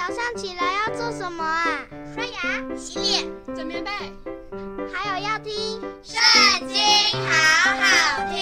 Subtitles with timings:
[0.00, 1.66] 早上起来要做什么啊？
[2.14, 3.90] 刷牙、洗脸、整棉被，
[4.90, 5.52] 还有要听
[6.02, 6.18] 《圣
[6.66, 6.78] 经》，
[7.28, 8.40] 好好听。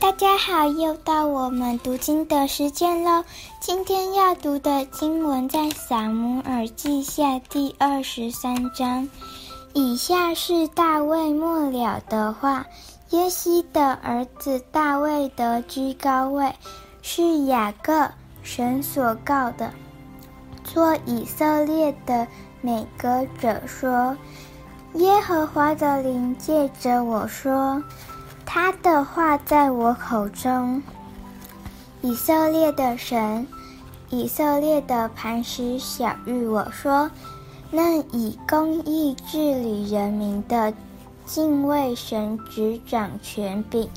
[0.00, 3.22] 大家好，又到我们读经的时间喽。
[3.60, 9.06] 今天要读的经文在《撒母耳记下》第二十三章。
[9.74, 12.64] 以下是大卫末了的话。
[13.10, 16.52] 耶西的儿子大卫得居高位，
[17.08, 18.10] 是雅各
[18.42, 19.70] 神所告的，
[20.64, 22.26] 做以色列的
[22.60, 24.16] 美歌者说
[24.94, 27.80] ：“耶和华的灵借着我说，
[28.44, 30.82] 他的话在我口中。
[32.02, 33.46] 以色列的神，
[34.10, 37.08] 以色列的磐石晓諭我说，
[37.70, 40.74] 那以公义治理人民的。”
[41.24, 43.88] 敬畏神，执掌权柄，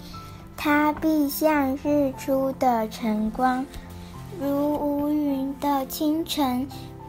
[0.62, 3.66] 他必像日出的晨光，
[4.42, 6.68] 如无云的清晨，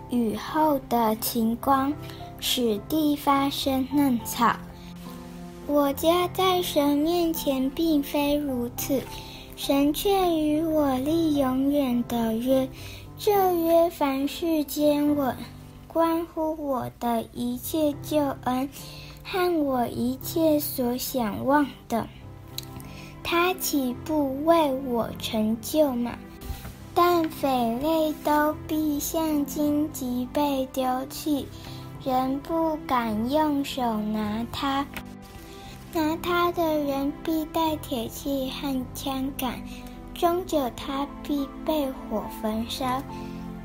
[0.09, 1.93] 雨后的晴光，
[2.39, 4.55] 使地发生嫩草。
[5.67, 9.03] 我家在神面前并非如此，
[9.57, 12.69] 神却与我立永远的约，
[13.19, 15.35] 这约凡事坚稳，
[15.89, 18.71] 关乎我的一切救恩。
[19.25, 22.09] 和我一切所想望的，
[23.23, 26.13] 他岂不为我成就吗？
[26.93, 31.47] 但匪类都必像荆棘被丢弃，
[32.05, 34.85] 人不敢用手拿它。
[35.93, 39.61] 拿它的人必带铁器和枪杆，
[40.15, 43.03] 终久他必被火焚烧。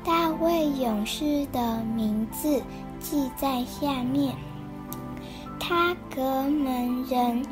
[0.04, 2.62] 大卫勇士的名字
[3.00, 4.34] 记在下面。
[5.58, 7.44] 他格门人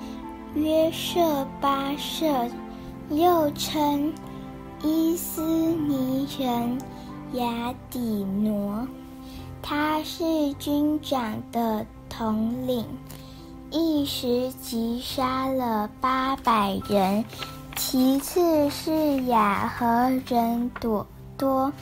[0.55, 2.48] 约瑟巴设，
[3.10, 4.12] 又称
[4.83, 6.78] 伊斯尼人
[7.33, 8.86] 雅底挪。
[9.61, 12.84] 他是军长的统领，
[13.70, 17.24] 一时击杀了八百人。
[17.74, 21.05] 其次是雅和人朵
[21.36, 21.73] 多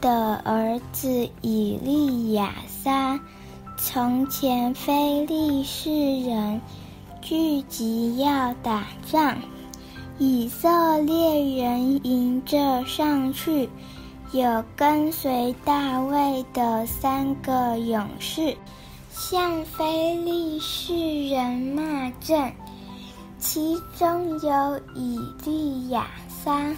[0.00, 3.20] 的儿子以利亚撒。
[3.76, 5.90] 从前非利士
[6.22, 6.62] 人
[7.24, 9.38] 聚集要打仗，
[10.18, 13.66] 以色列人迎着上去，
[14.32, 18.54] 有跟随大卫的三个勇士，
[19.10, 22.52] 向非利士人骂阵，
[23.38, 26.74] 其中有以利亚撒，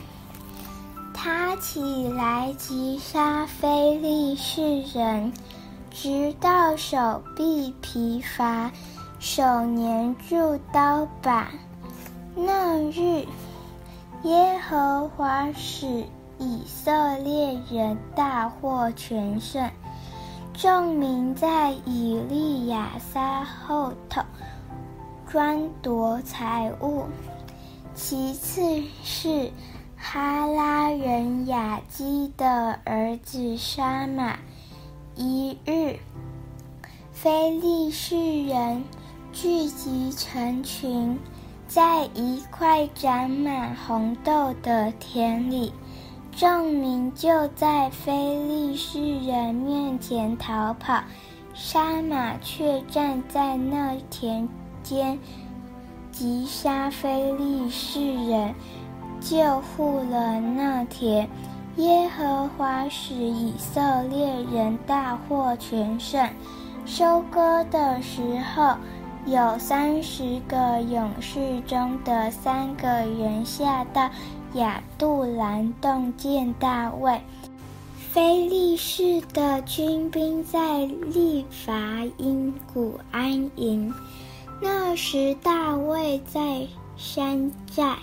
[1.12, 5.32] 他起来击杀非利士人。
[5.90, 8.70] 直到手臂疲乏，
[9.26, 11.48] 手黏住刀把。
[12.36, 13.26] 那日，
[14.22, 16.04] 耶和华使
[16.38, 19.68] 以色列人大获全胜，
[20.54, 24.22] 众民在以利亚撒后头
[25.28, 27.06] 专夺财物。
[27.96, 29.50] 其次是
[29.96, 34.38] 哈拉人雅基的儿子沙马。
[35.16, 35.96] 一日，
[37.10, 38.84] 非利士人
[39.38, 41.18] 聚集成群，
[41.68, 45.74] 在一块长满红豆的田里，
[46.34, 51.02] 众民就在非利士人面前逃跑，
[51.52, 54.48] 沙马却站在那田
[54.82, 55.18] 间，
[56.10, 58.54] 击杀非利士人，
[59.20, 61.28] 救护了那田。
[61.76, 66.26] 耶和华使以色列人大获全胜。
[66.86, 68.22] 收割的时
[68.54, 68.76] 候，
[69.26, 74.08] 有三十个勇士中的三个人下到
[74.54, 77.20] 亚杜兰洞见大卫。
[78.12, 81.74] 非利士的军兵在利乏
[82.18, 83.92] 音谷安营。
[84.62, 86.64] 那时大卫在
[86.96, 87.96] 山寨。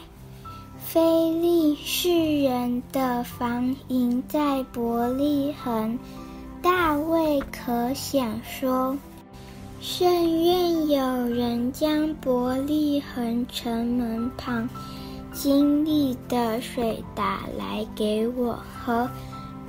[0.78, 5.98] 非利士人的防营在伯利恒，
[6.62, 8.96] 大卫可想说：
[9.86, 14.70] 甚愿有人将伯利恒城门旁
[15.34, 19.10] 经历的水打来给我喝。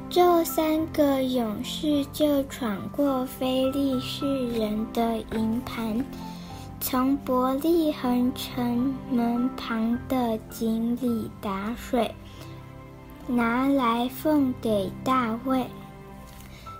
[0.08, 6.04] 这三个勇士就闯过非利士人的营盘。
[6.78, 12.14] 从伯利恒城门旁的井里打水，
[13.26, 15.66] 拿来奉给大卫，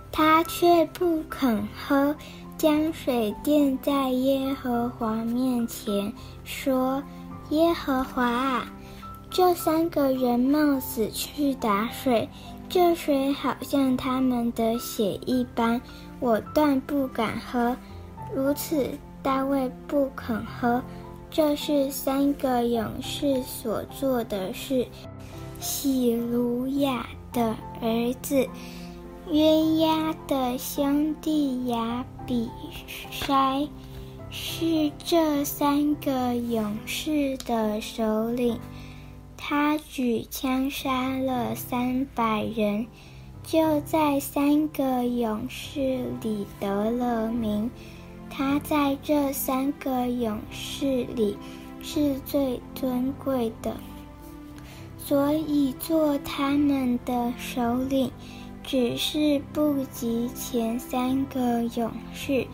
[0.09, 2.15] 他却不肯喝，
[2.57, 6.11] 将水奠在耶和华面前，
[6.43, 7.03] 说
[7.51, 8.65] ：“耶和华啊，
[9.29, 12.29] 这三个人冒死去打水，
[12.69, 15.79] 这水好像他们的血一般，
[16.19, 17.75] 我断不敢喝。
[18.33, 18.89] 如此，
[19.21, 20.81] 大卫不肯喝。
[21.29, 24.87] 这是三个勇士所做的事。
[25.59, 28.47] 洗鲁雅的儿子
[29.31, 32.47] 约押的兄弟亚比
[33.11, 33.67] 筛
[34.29, 38.59] 是这三个勇士的首领。
[39.35, 42.85] 他举枪杀了三百人，
[43.43, 47.69] 就在三个勇士里得了名。
[48.29, 51.35] 他在这三个勇士里
[51.81, 53.75] 是最尊贵的，
[54.97, 58.11] 所以做他们的首领，
[58.65, 62.45] 只是不及前三个勇士。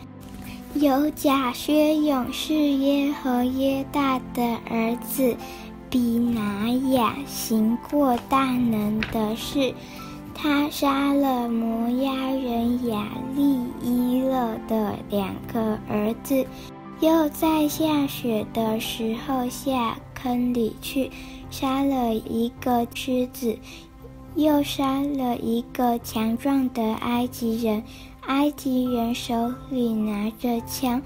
[0.74, 5.34] 有甲薛勇士耶和耶大的儿子。
[5.90, 9.74] 比拿雅行过大能的事，
[10.34, 16.46] 他杀了摩押人亚利伊勒的两个儿子，
[17.00, 21.10] 又在下雪的时候下坑里去
[21.50, 23.58] 杀了一个狮子，
[24.34, 27.82] 又杀了一个强壮的埃及人，
[28.26, 31.02] 埃及人手里拿着枪，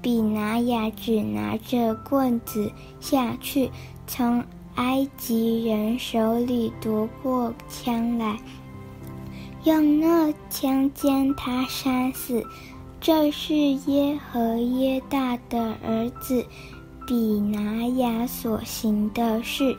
[0.00, 2.70] 比拿雅只拿着棍子
[3.00, 3.70] 下去。
[4.06, 4.44] 从
[4.76, 8.38] 埃及人手里夺过枪来，
[9.64, 12.46] 用那枪将他杀死。
[13.00, 16.44] 这是耶和耶大的儿子
[17.06, 19.76] 比拿雅所行的事，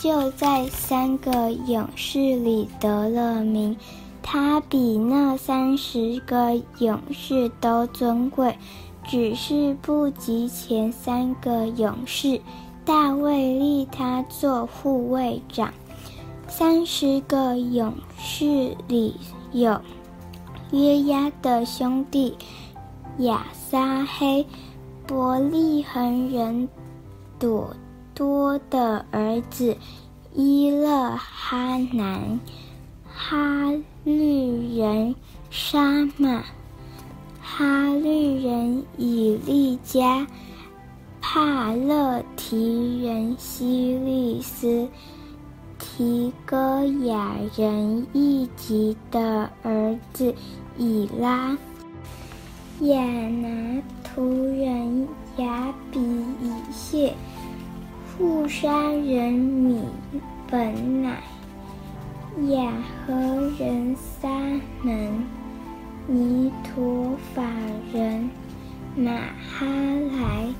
[0.00, 3.76] 就在三个勇士里得了名。
[4.22, 8.56] 他比那三十个勇士都尊贵，
[9.04, 12.40] 只是不及前三个勇士。
[12.82, 15.70] 大卫立他做护卫长。
[16.48, 19.14] 三十个勇士里
[19.52, 19.78] 有
[20.72, 22.34] 约押的兄弟
[23.18, 24.46] 亚撒黑、
[25.06, 26.66] 伯利恒人
[27.38, 27.68] 朵
[28.20, 29.78] 多的儿子
[30.34, 32.38] 伊勒哈南、
[33.10, 33.72] 哈
[34.04, 35.14] 律人
[35.48, 36.44] 沙玛、
[37.40, 40.26] 哈律人以利加。
[41.22, 44.86] 帕勒提人希利斯，
[45.78, 50.34] 提哥雅人一吉的儿子
[50.76, 51.56] 以拉，
[52.80, 55.08] 亚拿突人
[55.38, 57.14] 亚比以谢，
[58.20, 59.82] 户沙人米
[60.46, 61.22] 本乃，
[62.50, 62.70] 亚
[63.06, 63.14] 何
[63.58, 65.24] 人三门，
[66.06, 67.42] 尼陀法
[67.94, 68.28] 人
[68.94, 69.66] 马哈
[70.18, 70.52] 莱。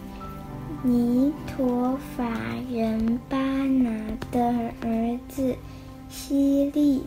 [0.82, 2.24] 尼陀法
[2.72, 3.90] 人巴拿
[4.32, 5.54] 的儿子
[6.08, 7.02] 希利，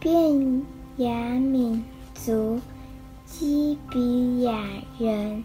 [0.00, 0.62] 便
[0.96, 1.84] 雅敏
[2.14, 2.58] 族
[3.26, 4.58] 基比亚
[4.98, 5.44] 人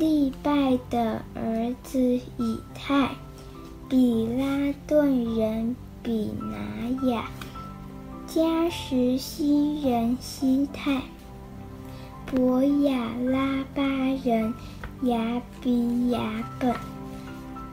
[0.00, 3.10] 利拜的儿子以太，
[3.88, 7.24] 比拉顿人比拿雅，
[8.28, 11.00] 迦实希人希泰，
[12.26, 13.82] 伯雅拉巴
[14.24, 14.52] 人。
[15.02, 16.20] 雅比雅
[16.58, 16.74] 本、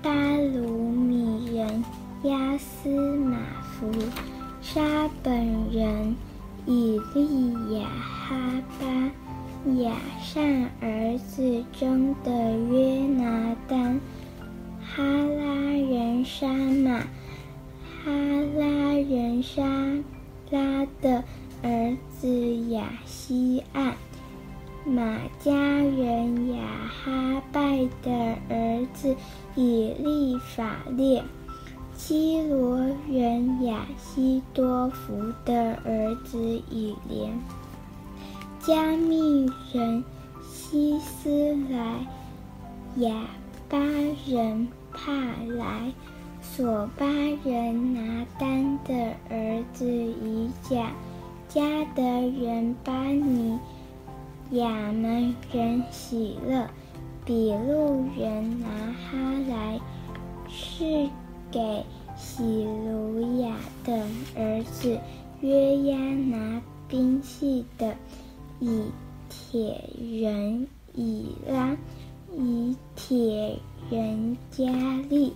[0.03, 0.11] 巴
[0.53, 1.83] 鲁米人
[2.25, 3.91] 亚斯玛弗、
[4.61, 5.33] 沙本
[5.71, 6.15] 人
[6.67, 8.37] 以利亚哈
[8.79, 8.85] 巴、
[9.81, 13.99] 雅善儿子中的约拿单、
[14.83, 15.74] 哈拉
[16.25, 17.01] 沙马、
[18.03, 18.11] 哈
[18.57, 19.63] 拉人沙
[20.49, 21.23] 拉的
[21.61, 23.95] 儿子亚希暗。
[24.87, 29.15] 玛迦人雅哈拜的儿子
[29.55, 31.23] 以利法列，
[31.95, 32.79] 基罗
[33.09, 36.37] 人雅西多弗的儿子
[36.69, 37.39] 以连，
[38.59, 40.03] 加密人
[40.43, 42.05] 希斯莱，
[42.97, 43.25] 亚
[43.67, 43.79] 巴
[44.27, 45.11] 人帕
[45.47, 45.91] 莱，
[46.55, 47.05] 索巴
[47.43, 48.93] 人拿丹的
[49.29, 50.89] 儿子以甲，
[51.49, 53.59] 加德人巴尼。
[54.51, 56.65] 亚门人喜乐，
[57.25, 59.17] 比路人拿哈
[59.49, 59.77] 来，
[60.47, 61.09] 是
[61.51, 61.83] 给
[62.15, 64.07] 喜鲁雅的
[64.37, 64.97] 儿子
[65.41, 67.93] 约押拿兵器的，
[68.61, 68.83] 以
[69.27, 71.75] 铁人以拉，
[72.37, 73.59] 以铁
[73.89, 74.71] 人加
[75.09, 75.33] 利，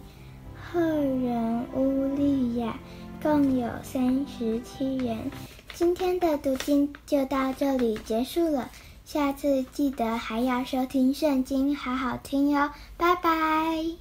[0.72, 2.78] 赫人乌利亚，
[3.24, 5.32] 共有三十七人。
[5.74, 8.70] 今天的读经就到这里结束了。
[9.04, 13.96] 下次记得还要收听圣经，好好听哟，拜拜。